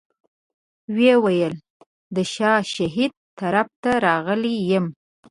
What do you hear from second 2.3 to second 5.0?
شاه شهید طرف ته راغلی یم.